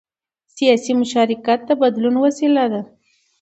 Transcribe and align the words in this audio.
سیاسي 0.55 0.93
مشارکت 1.01 1.59
د 1.65 1.69
بدلون 1.81 2.15
وسیله 2.25 2.65
ده 2.71 2.81